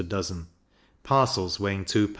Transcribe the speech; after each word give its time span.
per 0.03 0.07
dozen; 0.17 0.47
parcels 1.03 1.59
weighing 1.59 1.85
2lbs. 1.85 2.09